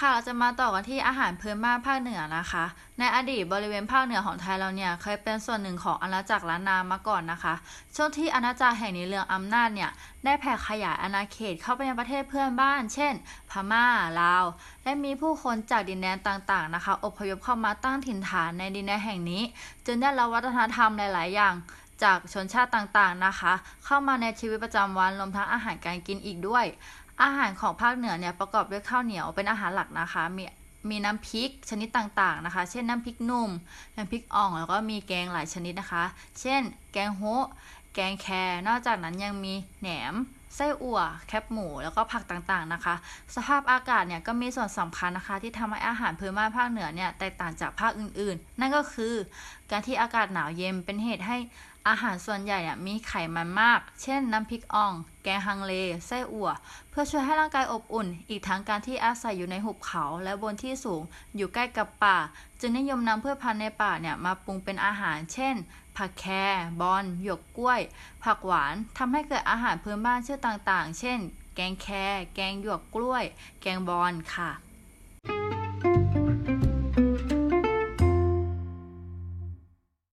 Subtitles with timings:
[0.00, 2.64] ค่ะเราจะมาต่อกันที่อาหารพื้นบ้านภาคเหนือนะคะ
[2.98, 7.54] ในอดีตบริเวณภาคเหนือของไทยเราเนี่ยเคยเป็นส่วนหนึ่งของอาณาจักรล้านนามาก่อนนะคะ
[7.96, 9.90] ช่วงที่อาณาจักรแห่งนี้เรืองอำนาจเนี่ย
[10.24, 13.14] ได้แผ่ขยายอาณาเขตเข้าไปยังประเทศเพื่อนบ้าน เช่น
[13.50, 13.86] พม่า
[14.20, 14.44] ลาว
[14.84, 19.42] และมีผู้คนจากดินแดนต่างๆนะคะ อพยพเข้ามาตั้งถิ่นฐานในดินแดนแห่งนี้
[19.86, 21.54] จึงได้รับวัฒนธรรมหลาย ๆ อย่าง
[22.02, 23.52] จากชนชาติต่างๆนะคะ
[23.84, 26.66] เข้ามาในชีวิตประจำวันรวมทั้งอาหารการกินอีกด้วย
[27.22, 30.44] อาหารของภาคเหนือเนี่ยประกอบด้วยข้าวเหนียวเป็นอาหารหลักนะคะ มี
[30.90, 33.50] มีน้ำพริกชนิดต่างๆนะคะ เช่นน้ำพริกนุ่ม
[33.96, 36.04] น้ำพริกอ่อง แล้วก็มีแกงหลายชนิดนะคะ
[36.40, 36.62] เช่น
[36.92, 37.46] แกงโฮะ
[37.94, 40.14] แกงแครนอกจากนั้นยังมีแหนม
[40.56, 42.94] ไส้อั่ว แคบหมู แล้วก็ผักต่างๆนะคะ
[43.34, 49.14] สภาพอากาศเนี่ยก็มีส่วนสำคัญนะคะ ที่ทำให้อาหารพื้นบ้านภาคเหนือเนี่ยแตกต่างจากภาคอื่นๆ นั่นก็คือ
[49.70, 51.36] การที่อากาศหนาวเย็นเป็นเหตุให้
[51.88, 54.92] อาหารส่วนใหญ่เนี่ยมีไขมันมาก เช่น น้ำพริกอ่อง
[55.22, 55.72] แกงฮังเล
[56.06, 56.50] ไส้อั่ว
[56.90, 61.02] เพื่อช่วยให้ร่างกายอบอุ่น อีกทั้งการที่อาศัยอยู่ในหุบเขา และบนที่สูง
[61.36, 62.18] อยู่ใกล้กับป่า
[62.60, 65.54] จึงนิยมนำพืชพันธุ์ในป่าเนี่ยมาปรุงเป็นอาหาร เช่น
[65.96, 66.34] ผักแคร
[66.80, 67.80] บอน หยวกกล้วย
[68.24, 71.20] ผักหวาน ทำให้เกิดอาหารพื้นบ้านชื่อต่างๆ เช่น
[71.54, 73.24] แกงแครแกงหยวกกล้วย
[73.62, 74.50] แกงบอนค่ะ